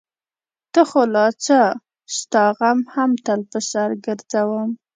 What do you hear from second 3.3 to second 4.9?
په سر ګرځوم.